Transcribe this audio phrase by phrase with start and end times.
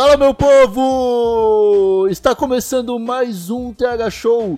[0.00, 2.06] Fala meu povo!
[2.08, 4.56] Está começando mais um TH Show.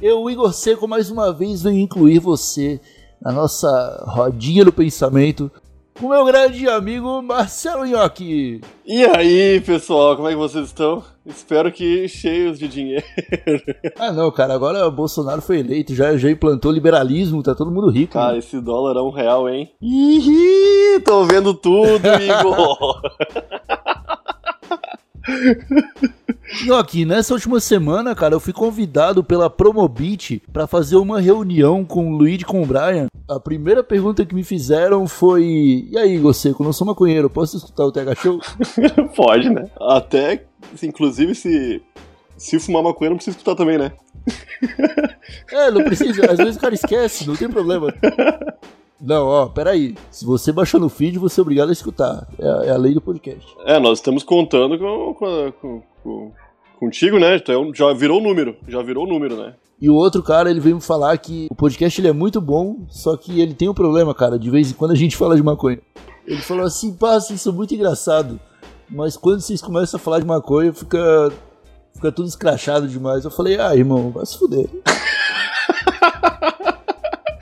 [0.00, 2.80] Eu, Igor Seco, mais uma vez venho incluir você
[3.20, 5.52] na nossa rodinha do pensamento
[6.00, 8.62] com meu grande amigo Marcelo Nhoque.
[8.86, 11.04] E aí, pessoal, como é que vocês estão?
[11.26, 13.04] Espero que cheios de dinheiro.
[14.00, 17.90] Ah não, cara, agora o Bolsonaro foi eleito, já, já implantou liberalismo, tá todo mundo
[17.90, 18.14] rico.
[18.14, 18.38] Cara, né?
[18.38, 19.70] esse dólar é um real, hein?
[19.82, 23.02] Ih, tô vendo tudo, Igor.
[26.64, 32.10] Nhoque, nessa última semana, cara, eu fui convidado pela Promobit pra fazer uma reunião com
[32.10, 33.08] o Luigi e com o Brian.
[33.28, 37.56] A primeira pergunta que me fizeram foi: E aí, Igor Seco, não sou maconheiro, posso
[37.58, 38.40] escutar o TH Show?
[39.14, 39.68] Pode, né?
[39.78, 40.44] Até,
[40.82, 41.82] inclusive, se,
[42.36, 43.92] se fumar maconha, não precisa escutar também, né?
[45.52, 46.30] É, não precisa.
[46.30, 47.92] Às vezes o cara esquece, não tem problema.
[49.00, 49.94] Não, ó, peraí.
[50.10, 52.26] Se você baixou no feed, você é obrigado a escutar.
[52.38, 53.46] É, a- é a lei do podcast.
[53.64, 56.32] É, nós estamos contando com, com, com- com-
[56.80, 57.36] contigo, né?
[57.36, 59.54] Então já virou número, já virou número, né?
[59.80, 62.78] E o outro cara, ele veio me falar que o podcast ele é muito bom,
[62.88, 64.36] só que ele tem um problema, cara.
[64.36, 65.78] De vez em quando a gente fala de maconha.
[66.26, 68.40] Ele falou assim, pá, vocês são muito engraçado.
[68.90, 71.30] Mas quando vocês começam a falar de maconha, fica,
[71.94, 73.24] fica tudo escrachado demais.
[73.24, 74.66] Eu falei, ah, irmão, vai se fuder.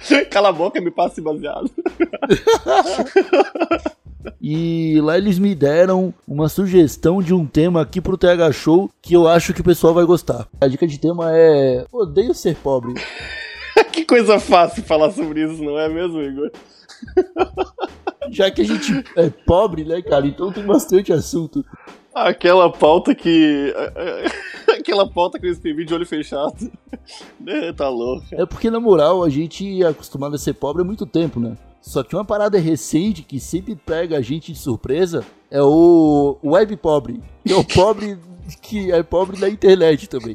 [0.30, 1.70] Cala a boca, me passe baseado.
[4.40, 9.14] E lá eles me deram uma sugestão de um tema aqui pro TH Show que
[9.14, 10.48] eu acho que o pessoal vai gostar.
[10.60, 12.94] A dica de tema é Odeio ser pobre.
[13.92, 16.50] que coisa fácil falar sobre isso, não é mesmo, Igor?
[18.30, 20.26] Já que a gente é pobre, né, cara?
[20.26, 21.64] Então tem bastante assunto.
[22.16, 23.74] Aquela pauta que.
[24.66, 26.72] Aquela pauta que eu escrevi de olho fechado.
[27.46, 28.26] É, tá louco.
[28.32, 31.56] É porque, na moral, a gente é acostumado a ser pobre há muito tempo, né?
[31.80, 36.76] Só que uma parada recente que sempre pega a gente de surpresa é o web
[36.78, 37.22] pobre.
[37.44, 38.18] Que é o pobre
[38.60, 40.34] que é pobre na internet também.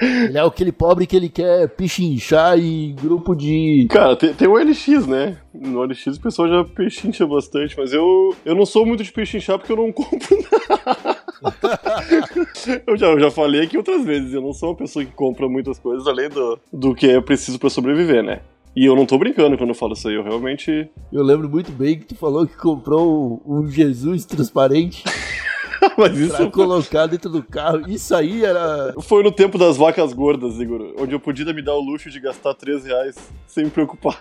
[0.00, 3.86] Ele é aquele pobre que ele quer pichinchar em grupo de.
[3.88, 5.38] Cara, tem, tem o LX, né?
[5.54, 9.58] No LX o pessoal já pechincha bastante, mas eu, eu não sou muito de pechinchar
[9.58, 11.16] porque eu não compro nada.
[12.86, 15.48] eu, já, eu já falei aqui outras vezes, eu não sou uma pessoa que compra
[15.48, 18.40] muitas coisas além do, do que é preciso pra sobreviver, né?
[18.76, 20.90] E eu não tô brincando quando eu falo isso aí, eu realmente.
[21.10, 25.02] Eu lembro muito bem que tu falou que comprou um Jesus transparente
[25.96, 27.88] mas isso pra colocar dentro do carro.
[27.88, 28.94] Isso aí era.
[29.02, 32.20] foi no tempo das vacas gordas, Igor, onde eu podia me dar o luxo de
[32.20, 33.16] gastar 3 reais
[33.46, 34.20] sem me preocupar.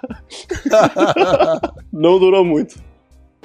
[1.92, 2.80] não durou muito.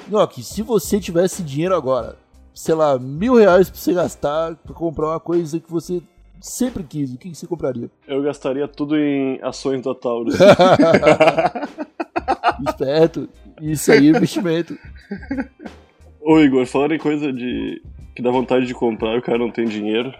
[0.07, 2.17] Nock, se você tivesse dinheiro agora,
[2.53, 6.01] sei lá, mil reais pra você gastar pra comprar uma coisa que você
[6.39, 7.89] sempre quis, o que que você compraria?
[8.07, 10.35] Eu gastaria tudo em ações da Taurus.
[12.67, 13.29] Esperto.
[13.61, 14.77] Isso aí é investimento.
[16.19, 17.81] Ô Igor, falando em coisa de.
[18.15, 20.13] Que dá vontade de comprar e o cara não tem dinheiro.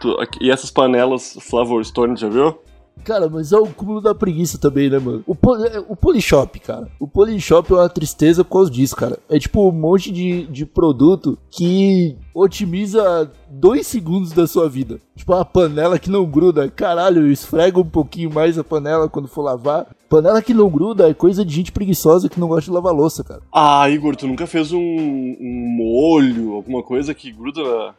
[0.00, 2.58] Tu- e essas panelas Flavor Stone, já viu?
[3.04, 5.22] Cara, mas é o cúmulo da preguiça também, né, mano?
[5.26, 6.88] O, po- é, o Polishop, cara.
[6.98, 9.18] O Polishop é uma tristeza por causa disso, cara.
[9.28, 14.98] É tipo um monte de, de produto que otimiza dois segundos da sua vida.
[15.14, 16.68] Tipo uma panela que não gruda.
[16.70, 19.86] Caralho, esfrega um pouquinho mais a panela quando for lavar.
[20.08, 23.24] Panela que não gruda é coisa de gente preguiçosa que não gosta de lavar louça,
[23.24, 23.40] cara.
[23.52, 27.94] Ah, Igor, tu nunca fez um, um molho, alguma coisa que gruda na.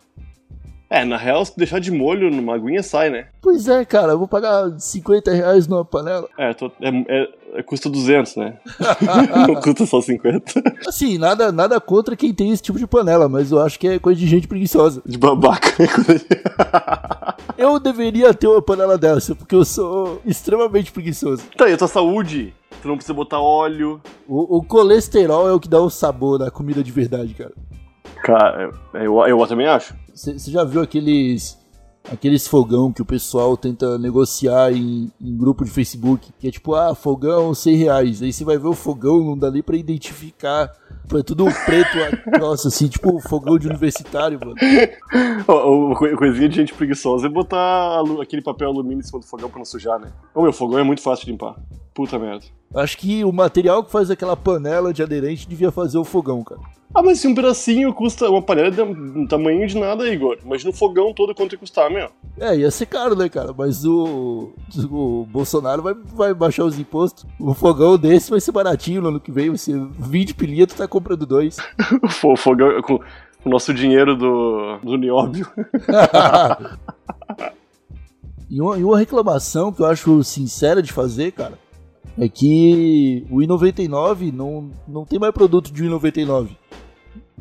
[0.90, 3.28] É, na real, se deixar de molho numa aguinha sai, né?
[3.42, 6.30] Pois é, cara, eu vou pagar 50 reais numa panela.
[6.38, 8.54] É, tô- é, é- é- custa 200, né?
[9.46, 10.64] não custa só 50.
[10.88, 14.00] Assim, nada, nada contra quem tem esse tipo de panela, mas eu acho que é
[14.00, 15.02] coisa de gente preguiçosa.
[15.06, 15.68] De babaca.
[17.58, 21.44] Eu deveria ter uma panela dessa, porque eu sou extremamente preguiçoso.
[21.58, 22.54] tá, e a tua saúde?
[22.82, 24.00] Tu não precisa botar óleo.
[24.28, 27.54] O, o colesterol é o que dá o sabor da comida de verdade, cara.
[28.24, 29.96] Cara, eu, eu também acho.
[30.14, 31.58] Você já viu aqueles
[32.12, 36.32] aqueles fogão que o pessoal tenta negociar em, em grupo de Facebook?
[36.40, 38.22] Que é tipo, ah, fogão 100 reais.
[38.22, 40.72] Aí você vai ver o fogão, não dá nem pra identificar.
[41.14, 41.98] É tudo preto,
[42.38, 44.56] nossa, assim, tipo fogão de universitário, mano.
[46.18, 49.66] Coisinha de gente preguiçosa é botar aquele papel alumínio em cima do fogão pra não
[49.66, 50.12] sujar, né?
[50.36, 51.56] O meu fogão é muito fácil de limpar.
[51.94, 52.46] Puta merda.
[52.74, 56.62] Acho que o material que faz aquela panela de aderente devia fazer o fogão, cara.
[56.94, 60.38] Ah, mas se um pedacinho custa uma panela de tamanho de nada, Igor.
[60.44, 62.10] Imagina o fogão todo quanto ia custar, meu.
[62.40, 63.54] É, ia ser caro, né, cara?
[63.56, 64.54] Mas o,
[64.90, 67.26] o Bolsonaro vai, vai baixar os impostos.
[67.40, 70.76] O fogão desse vai ser baratinho no ano que vem, vai ser 20 pilinha, tu
[70.76, 71.58] tá comprando dois.
[72.24, 73.00] o fogão com
[73.46, 75.48] o nosso dinheiro do, do nióbio.
[78.50, 81.60] e, uma, e uma reclamação que eu acho sincera de fazer, cara,
[82.18, 86.50] é que o i99 não, não tem mais produto de 1,99.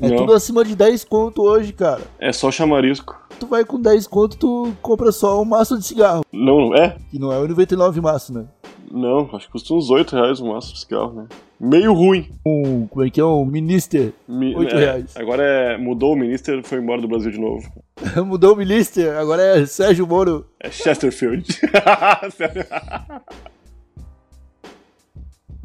[0.01, 0.17] É Não.
[0.17, 2.03] tudo acima de 10 conto hoje, cara.
[2.19, 3.19] É só chamarisco.
[3.41, 6.23] Tu vai com 10 conto, tu compra só um maço de cigarro.
[6.31, 6.97] Não, é?
[7.11, 8.45] Que não é o 99 maço, né?
[8.91, 11.27] Não, acho que custa uns 8 reais o maço de cigarro, né?
[11.59, 12.29] Meio ruim.
[12.47, 13.25] Um, como é que é?
[13.25, 14.13] Um Minister.
[14.29, 15.17] Mi- 8 é, reais.
[15.17, 15.79] Agora é.
[15.79, 17.67] Mudou o ministro e foi embora do Brasil de novo.
[18.27, 20.45] Mudou o Minister, agora é Sérgio Moro.
[20.61, 21.47] É Chesterfield.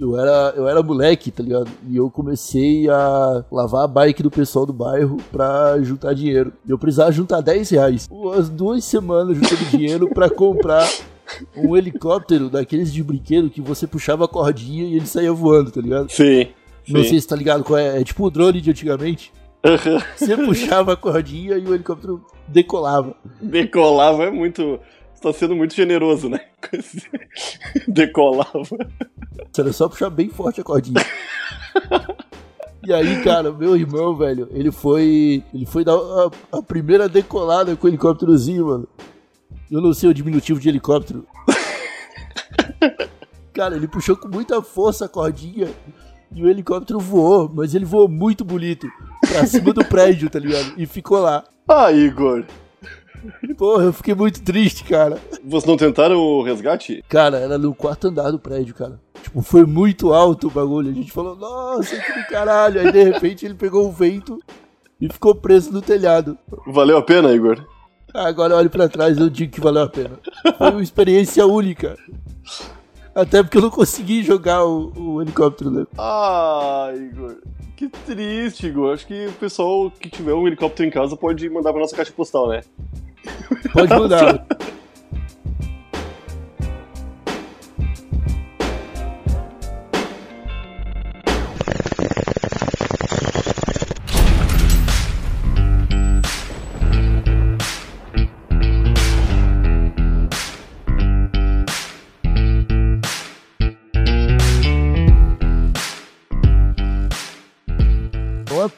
[0.02, 1.70] Eu era, eu era moleque, tá ligado?
[1.88, 6.52] E eu comecei a lavar a bike do pessoal do bairro pra juntar dinheiro.
[6.66, 8.08] E eu precisava juntar 10 reais.
[8.10, 10.90] Umas duas semanas juntando dinheiro pra comprar
[11.56, 15.80] um helicóptero daqueles de brinquedo que você puxava a cordinha e ele saía voando, tá
[15.80, 16.12] ligado?
[16.12, 16.48] sim.
[16.90, 17.10] Não sim.
[17.10, 18.02] sei se tá ligado qual é.
[18.02, 19.32] É tipo o drone de antigamente.
[20.18, 23.16] Você puxava a cordinha e o helicóptero decolava.
[23.40, 24.80] Decolava é muito.
[25.22, 26.40] Tá sendo muito generoso, né?
[27.88, 28.62] Decolava.
[29.58, 31.06] Era só puxar bem forte a cordinha.
[32.84, 35.44] E aí, cara, meu irmão, velho, ele foi.
[35.54, 38.88] Ele foi dar a, a primeira decolada com o helicópterozinho, mano.
[39.70, 41.26] Eu não sei o diminutivo de helicóptero.
[43.54, 45.70] Cara, ele puxou com muita força a cordinha
[46.34, 48.88] e o helicóptero voou, mas ele voou muito bonito.
[49.28, 50.74] Pra cima do prédio, tá ligado?
[50.78, 51.44] E ficou lá.
[51.68, 52.46] Ah, Igor.
[53.58, 55.18] Porra, eu fiquei muito triste, cara.
[55.44, 57.04] Vocês não tentaram o resgate?
[57.08, 59.00] Cara, era no quarto andar do prédio, cara.
[59.22, 60.92] Tipo, foi muito alto o bagulho.
[60.92, 62.82] A gente falou, nossa, que do caralho.
[62.82, 64.40] Aí de repente ele pegou o vento
[65.00, 66.38] e ficou preso no telhado.
[66.68, 67.66] Valeu a pena, Igor?
[68.14, 70.20] Agora eu olho pra trás e eu digo que valeu a pena.
[70.58, 71.98] Foi uma experiência única.
[73.14, 75.86] Até porque eu não consegui jogar o, o helicóptero, né?
[75.98, 77.38] Ah, Igor.
[77.76, 78.94] Que triste, Igor.
[78.94, 82.14] Acho que o pessoal que tiver um helicóptero em casa pode mandar pra nossa caixa
[82.14, 82.62] postal, né?
[83.74, 84.46] Pode mudar.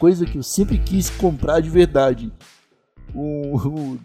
[0.04, 2.30] coisa que eu sempre quis comprar de verdade.
[3.16, 3.98] Um, um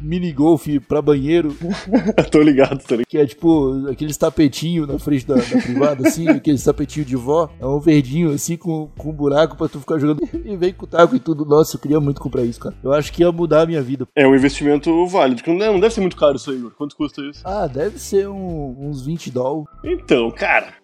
[0.00, 1.56] mini golf pra banheiro,
[2.32, 3.06] tô ligado, tô ligado.
[3.06, 7.48] que é tipo aqueles tapetinhos na frente da, da privada, assim, aqueles tapetinhos de vó.
[7.60, 10.22] É um verdinho assim com, com um buraco pra tu ficar jogando.
[10.44, 11.44] E vem com taco e tudo.
[11.44, 12.74] Nossa, eu queria muito comprar isso, cara.
[12.82, 14.08] Eu acho que ia mudar a minha vida.
[14.16, 15.40] É um investimento válido.
[15.40, 16.72] que Não deve, não deve ser muito caro isso aí, Igor.
[16.76, 17.42] Quanto custa isso?
[17.44, 19.68] Ah, deve ser um- uns 20 dólares.
[19.84, 20.82] Então, cara.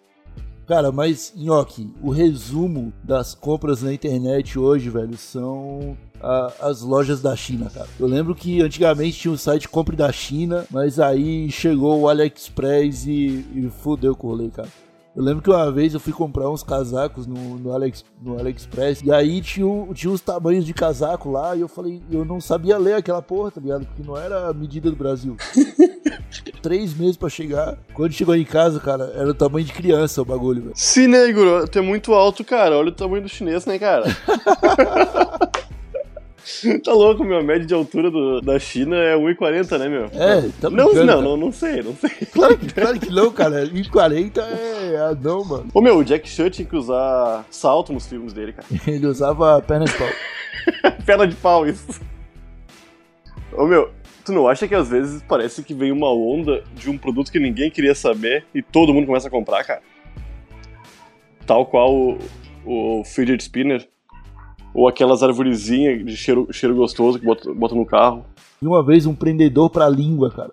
[0.71, 7.21] Cara, mas, Nhoque, o resumo das compras na internet hoje, velho, são a- as lojas
[7.21, 7.89] da China, cara.
[7.99, 13.05] Eu lembro que antigamente tinha um site Compre da China, mas aí chegou o AliExpress
[13.05, 14.69] e, e fudeu com o rolê, cara.
[15.13, 19.01] Eu lembro que uma vez eu fui comprar uns casacos no, no, Alex, no AliExpress
[19.03, 22.77] e aí tinha, tinha uns tamanhos de casaco lá e eu falei, eu não sabia
[22.77, 23.85] ler aquela porra, tá ligado?
[23.85, 25.35] Porque não era a medida do Brasil.
[26.61, 27.77] Três meses pra chegar.
[27.93, 30.73] Quando chegou em casa, cara, era o tamanho de criança o bagulho, velho.
[30.75, 31.67] Sim, né, Igor?
[31.67, 32.77] Tu é muito alto, cara.
[32.77, 34.05] Olha o tamanho do chinês, né, cara?
[36.83, 37.37] tá louco, meu.
[37.37, 40.05] A média de altura do- da China é 1,40, né, meu?
[40.05, 42.09] É, tá Não, brincando, não, não, não sei, não sei.
[42.31, 43.65] Claro que, claro que não, cara.
[43.65, 45.67] Em 40 é anão, mano.
[45.73, 48.67] Ô, meu, o Jack Chan tinha que usar salto nos filmes dele, cara.
[48.87, 50.07] Ele usava perna de pau.
[51.05, 51.99] Perna de pau, isso.
[53.53, 53.91] Ô, meu,
[54.25, 57.39] tu não acha que às vezes parece que vem uma onda de um produto que
[57.39, 59.81] ninguém queria saber e todo mundo começa a comprar, cara?
[61.45, 62.19] Tal qual o,
[62.65, 63.87] o fidget spinner.
[64.73, 68.25] Ou aquelas arvorezinhas de cheiro, cheiro gostoso que bota, bota no carro.
[68.61, 70.51] E uma vez um prendedor pra língua, cara.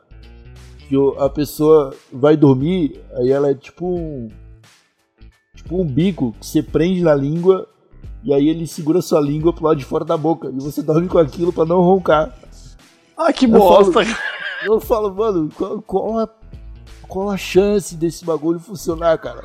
[0.89, 4.29] Que a pessoa vai dormir, aí ela é tipo um.
[5.55, 7.69] Tipo um bico que você prende na língua
[8.25, 10.49] e aí ele segura sua língua pro lado de fora da boca.
[10.49, 12.33] E você dorme com aquilo pra não roncar.
[13.17, 13.93] Ah, que Eu bosta!
[13.93, 14.17] falo-
[14.65, 16.29] Eu falo, mano, qual, qual a,
[17.09, 19.43] qual a chance desse bagulho funcionar, cara?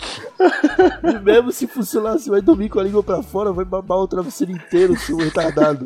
[1.03, 4.07] E mesmo se funcionar, você vai dormir com a língua pra fora, vai babar o
[4.07, 5.85] travesseiro inteiro, seu retardado.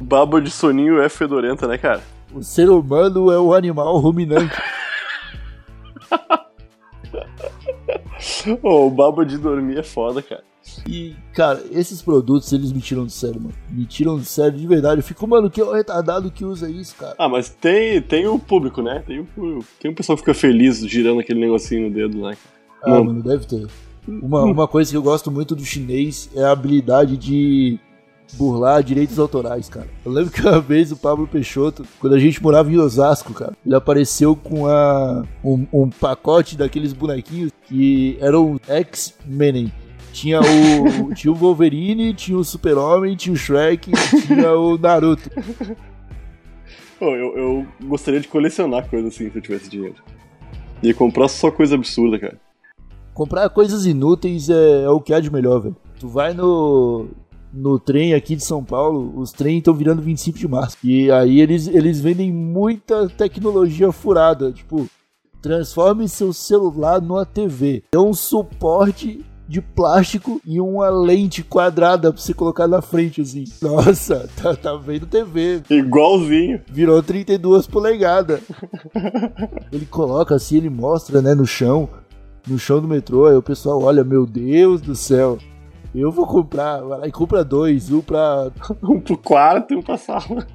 [0.00, 2.02] Baba de soninho é fedorenta, né, cara?
[2.32, 4.56] O ser humano é o animal ruminante.
[8.62, 10.42] Ô, o baba de dormir é foda, cara.
[10.86, 13.54] E, cara, esses produtos, eles me tiram do sério, mano.
[13.70, 15.00] Me tiram do sério de verdade.
[15.00, 17.14] Eu fico, mano, que é o retardado que usa isso, cara.
[17.18, 19.02] Ah, mas tem, tem o público, né?
[19.06, 19.64] Tem o.
[19.80, 22.34] Tem um pessoal que fica feliz girando aquele negocinho no dedo lá.
[22.82, 23.04] Ah, Não.
[23.04, 23.66] mano, deve ter.
[24.06, 27.78] Uma, uma coisa que eu gosto muito do chinês é a habilidade de
[28.34, 29.88] burlar direitos autorais, cara.
[30.04, 33.54] Eu lembro que uma vez o Pablo Peixoto, quando a gente morava em Osasco, cara,
[33.64, 39.72] ele apareceu com a, um, um pacote daqueles bonequinhos que eram X-Men.
[40.18, 43.92] Tinha o, tinha o Wolverine, tinha o Super-Homem, tinha o Shrek,
[44.26, 45.30] tinha o Naruto.
[46.98, 49.94] Pô, eu, eu gostaria de colecionar coisa assim se eu tivesse dinheiro.
[50.82, 52.36] Ia comprar só coisa absurda, cara.
[53.14, 55.76] Comprar coisas inúteis é, é o que há de melhor, velho.
[56.00, 57.06] Tu vai no,
[57.52, 60.76] no trem aqui de São Paulo, os trens estão virando 25 de março.
[60.82, 64.50] E aí eles, eles vendem muita tecnologia furada.
[64.50, 64.88] Tipo,
[65.40, 67.84] transforme seu celular numa TV.
[67.92, 73.44] É um suporte de plástico e uma lente quadrada pra você colocar na frente, assim.
[73.62, 75.62] Nossa, tá, tá vendo TV.
[75.70, 76.60] Igualzinho.
[76.70, 78.40] Virou 32 polegadas.
[79.72, 81.88] ele coloca assim, ele mostra, né, no chão,
[82.46, 85.38] no chão do metrô, aí o pessoal olha, meu Deus do céu.
[85.94, 88.50] Eu vou comprar, vai lá e compra dois, um pra.
[88.82, 90.46] Um pro quarto e um pra sala.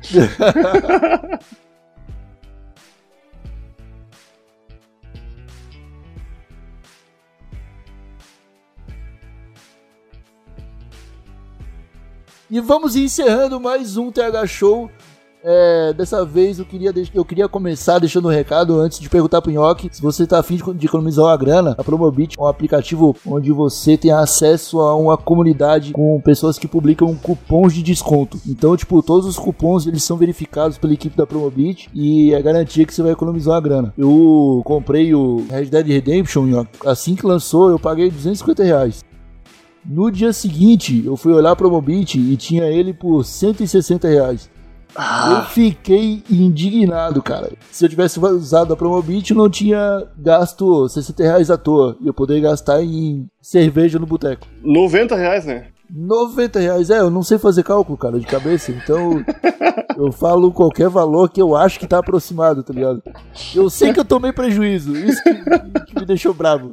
[12.53, 14.87] E vamos encerrando mais um TH Show.
[15.43, 19.51] É, dessa vez eu queria, eu queria começar deixando um recado antes de perguntar pro
[19.51, 21.73] Nhoque se você tá afim de, de economizar uma grana.
[21.75, 26.67] A Promobit é um aplicativo onde você tem acesso a uma comunidade com pessoas que
[26.67, 28.39] publicam cupons de desconto.
[28.47, 32.85] Então, tipo, todos os cupons eles são verificados pela equipe da Promobit e é garantia
[32.85, 33.93] que você vai economizar uma grana.
[33.97, 39.03] Eu comprei o Red Dead Redemption, Nhoque, assim que lançou, eu paguei 250 reais.
[39.85, 44.49] No dia seguinte, eu fui olhar a Promobit e tinha ele por 160 reais.
[44.95, 47.51] Eu fiquei indignado, cara.
[47.71, 51.97] Se eu tivesse usado a Promobit, eu não tinha gasto 60 reais à toa.
[51.99, 54.47] E eu poderia gastar em cerveja no boteco.
[54.63, 55.67] 90 reais, né?
[55.89, 59.23] 90 reais, é, eu não sei fazer cálculo, cara, de cabeça, então
[59.95, 63.03] eu falo qualquer valor que eu acho que tá aproximado, tá ligado?
[63.53, 65.33] Eu sei que eu tomei prejuízo, isso que,
[65.85, 66.71] que me deixou bravo.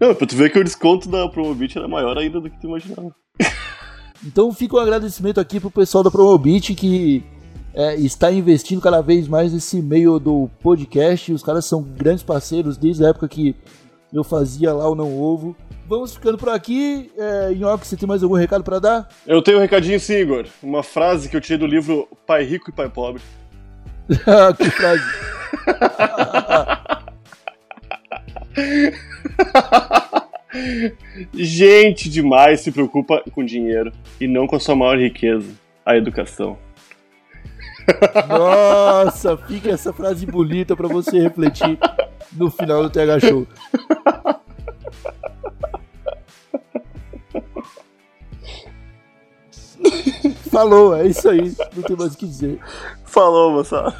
[0.00, 2.66] Não, pra tu ver que o desconto da Promobit era maior ainda do que tu
[2.66, 3.14] imaginava.
[4.24, 7.24] Então fica um agradecimento aqui pro pessoal da Promobit que
[7.74, 11.32] é, está investindo cada vez mais nesse meio do podcast.
[11.32, 13.56] Os caras são grandes parceiros desde a época que
[14.12, 15.56] eu fazia lá o Não Ovo.
[15.88, 17.10] Vamos ficando por aqui.
[17.18, 19.08] É, Nhoque, você tem mais algum recado para dar?
[19.26, 20.46] Eu tenho um recadinho sim, Igor.
[20.62, 23.22] Uma frase que eu tirei do livro Pai Rico e Pai Pobre.
[24.56, 25.02] que frase.
[31.34, 35.50] Gente demais se preocupa com dinheiro e não com a sua maior riqueza,
[35.84, 36.58] a educação.
[38.28, 41.78] Nossa, fica essa frase bonita para você refletir
[42.32, 43.46] no final do TH Show.
[50.50, 51.54] Falou, é isso aí.
[51.74, 52.60] Não tem mais o que dizer.
[53.04, 53.94] Falou, moçada.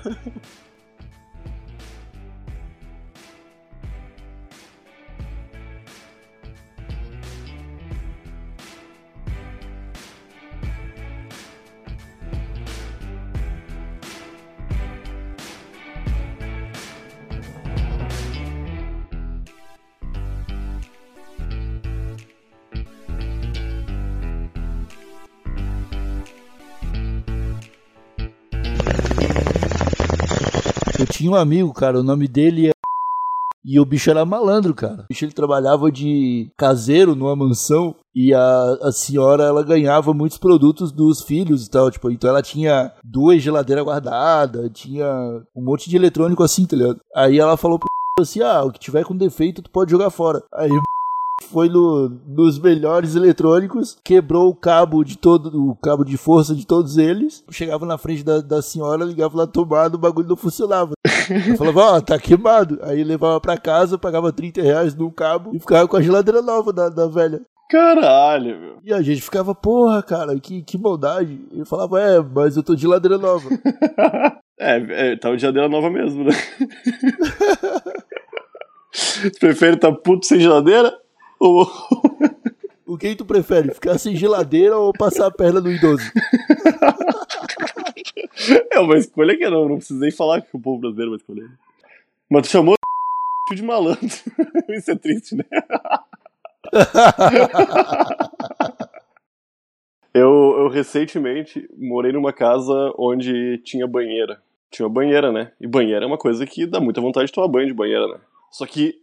[31.23, 32.73] Tinha um amigo, cara, o nome dele é.
[33.65, 35.05] E o bicho era malandro, cara.
[35.05, 40.37] O bicho ele trabalhava de caseiro numa mansão e a, a senhora ela ganhava muitos
[40.37, 45.07] produtos dos filhos e tal, tipo, então ela tinha duas geladeiras guardadas, tinha
[45.55, 47.01] um monte de eletrônico assim, tá ligado?
[47.15, 47.89] Aí ela falou pro
[48.21, 50.43] assim: "Ah, o que tiver com defeito tu pode jogar fora".
[50.53, 50.83] Aí o
[51.53, 56.67] foi no, nos melhores eletrônicos, quebrou o cabo de todo o cabo de força de
[56.67, 57.45] todos eles.
[57.51, 60.93] Chegava na frente da, da senhora, ligava na tomada, o bagulho não funcionava.
[61.29, 62.79] Eu falava, ó, tá queimado.
[62.83, 66.73] Aí levava pra casa, pagava 30 reais no cabo e ficava com a geladeira nova
[66.73, 67.43] da, da velha.
[67.71, 68.79] Caralho, meu.
[68.85, 71.41] E a gente ficava, porra, cara, que, que maldade.
[71.51, 73.49] Ele falava, é, mas eu tô de geladeira nova.
[74.61, 76.31] É, é tá o geladeira nova mesmo, né?
[79.41, 80.97] Prefere tá puto sem geladeira?
[81.43, 81.67] Ou.
[82.85, 86.05] O que tu prefere, ficar sem geladeira ou passar a perna no idoso?
[88.71, 91.51] É uma escolha que não, não precisei falar que o povo brasileiro vai escolher.
[92.31, 92.75] Mas tu chamou
[93.55, 94.03] de malandro.
[94.69, 95.45] Isso é triste, né?
[100.13, 104.43] eu, eu recentemente morei numa casa onde tinha banheira.
[104.71, 105.53] Tinha banheira, né?
[105.59, 108.21] E banheira é uma coisa que dá muita vontade de tomar banho de banheira, né?
[108.51, 109.01] Só que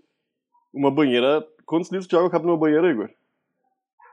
[0.73, 1.43] uma banheira.
[1.69, 3.11] Quantos litros de água cabe numa banheira, Igor?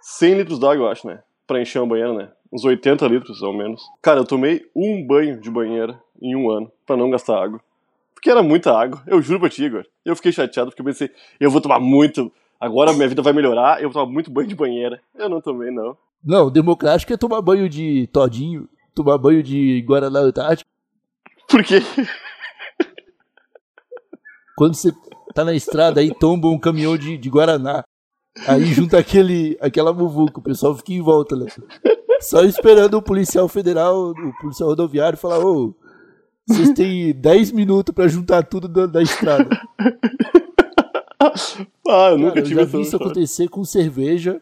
[0.02, 1.22] 100 litros d'água, eu acho, né?
[1.46, 2.30] Pra encher uma banheira, né?
[2.52, 3.82] Uns 80 litros, ao menos.
[4.02, 7.58] Cara, eu tomei um banho de banheira em um ano, pra não gastar água.
[8.12, 9.02] Porque era muita água.
[9.06, 9.86] Eu juro pra ti, Igor.
[10.04, 11.10] Eu fiquei chateado porque eu pensei,
[11.40, 12.30] eu vou tomar muito.
[12.60, 15.00] Agora minha vida vai melhorar, eu vou tomar muito banho de banheira.
[15.14, 15.96] Eu não tomei, não.
[16.22, 20.68] Não, democrático é tomar banho de todinho, tomar banho de Guaraná Antártico.
[21.48, 21.78] Por quê?
[24.56, 24.92] Quando você
[25.34, 27.84] tá na estrada aí tomba um caminhão de, de Guaraná.
[28.46, 31.46] Aí junta aquele, aquela muvuca, o pessoal fica em volta, né?
[32.20, 35.74] Só esperando o policial federal, o policial rodoviário falar, ô,
[36.46, 39.48] vocês têm 10 minutos pra juntar tudo da, da estrada.
[41.88, 44.40] Ah, eu nunca Cara, eu tive já essa vi isso acontecer com cerveja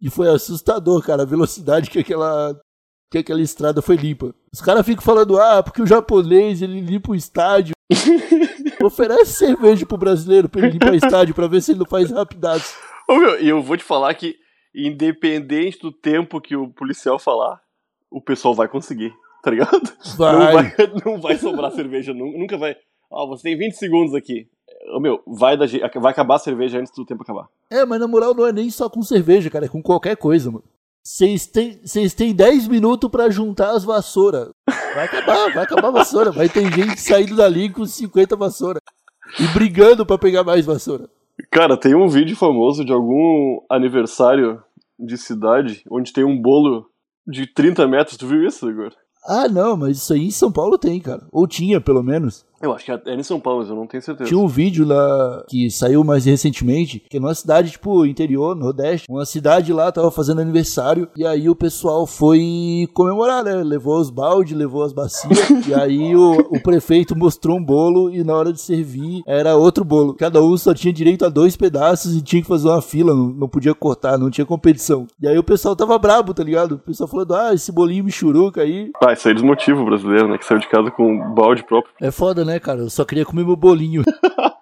[0.00, 2.58] e foi assustador, cara, a velocidade que aquela,
[3.10, 4.34] que aquela estrada foi limpa.
[4.52, 7.74] Os caras ficam falando, ah, porque o japonês ele limpa o estádio.
[8.82, 12.10] Oferece cerveja pro brasileiro pra ele limpar o estádio pra ver se ele não faz
[12.10, 12.74] rapidaço.
[13.08, 14.36] Meu, e eu vou te falar que,
[14.74, 17.60] independente do tempo que o policial falar,
[18.10, 19.12] o pessoal vai conseguir,
[19.42, 19.92] tá ligado?
[20.10, 20.52] Não Vai.
[20.52, 22.76] vai, não vai sobrar cerveja, nu- nunca vai.
[23.10, 24.46] Ó, você tem 20 segundos aqui.
[24.96, 27.48] Ô, meu, vai, je- vai acabar a cerveja antes do tempo acabar.
[27.70, 30.50] É, mas na moral não é nem só com cerveja, cara, é com qualquer coisa,
[30.50, 30.64] mano.
[31.06, 34.48] Vocês têm, vocês têm 10 minutos pra juntar as vassouras.
[34.66, 36.32] Vai acabar, vai acabar a vassoura.
[36.32, 38.80] Vai ter gente saindo dali com 50 vassouras.
[39.38, 41.06] E brigando pra pegar mais vassoura.
[41.50, 44.62] Cara, tem um vídeo famoso de algum aniversário
[44.98, 46.86] de cidade onde tem um bolo
[47.26, 48.16] de 30 metros.
[48.16, 48.94] Tu viu isso, Igor?
[49.26, 51.26] Ah, não, mas isso aí em São Paulo tem, cara.
[51.30, 52.46] Ou tinha, pelo menos.
[52.64, 54.28] Eu acho que é em São Paulo, mas eu não tenho certeza.
[54.28, 59.06] Tinha um vídeo lá que saiu mais recentemente, que é numa cidade, tipo, interior, nordeste.
[59.10, 63.62] Uma cidade lá tava fazendo aniversário, e aí o pessoal foi comemorar, né?
[63.62, 68.24] Levou os baldes, levou as bacias, e aí o, o prefeito mostrou um bolo, e
[68.24, 70.14] na hora de servir era outro bolo.
[70.14, 73.26] Cada um só tinha direito a dois pedaços e tinha que fazer uma fila, não,
[73.28, 75.06] não podia cortar, não tinha competição.
[75.20, 76.76] E aí o pessoal tava brabo, tá ligado?
[76.76, 78.90] O pessoal falando, ah, esse bolinho michuruca aí.
[79.04, 80.38] Ah, isso aí desmotiva o brasileiro, né?
[80.38, 81.92] Que saiu de casa com um balde próprio.
[82.00, 82.80] É foda, né, cara?
[82.80, 84.02] Eu só queria comer meu bolinho.